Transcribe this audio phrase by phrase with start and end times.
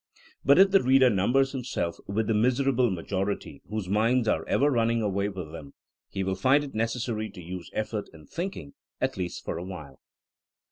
[0.43, 4.71] But if the reader num bers himself with the miserable majority whose minds are ever
[4.71, 5.75] running away with them,
[6.09, 9.99] he will find it necessary to use effort in thinking— at least for a while.